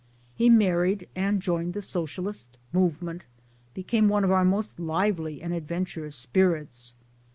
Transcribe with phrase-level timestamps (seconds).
[0.33, 3.25] He married, and joining the Socialist movement
[3.75, 6.95] became one of our most lively and adven turous spirits.